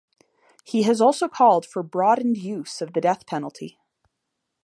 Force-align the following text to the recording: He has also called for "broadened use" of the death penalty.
He 0.63 0.81
has 0.81 0.99
also 0.99 1.27
called 1.27 1.63
for 1.63 1.83
"broadened 1.83 2.35
use" 2.35 2.81
of 2.81 2.93
the 2.93 3.01
death 3.01 3.27
penalty. 3.27 3.77